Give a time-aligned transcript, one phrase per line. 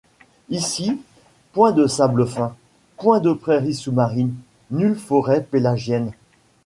[0.49, 0.99] Ici,
[1.53, 2.55] point de sable fin,
[2.97, 4.33] point de prairies sous-marines,
[4.71, 6.11] nulle forêt pélagienne.